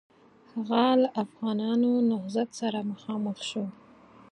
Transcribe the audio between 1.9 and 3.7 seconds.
نهضت سره مخامخ شو.